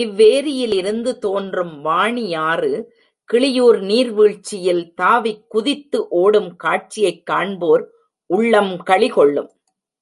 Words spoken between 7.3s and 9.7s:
காண்போர் உள்ளம் களி கொள்ளும்.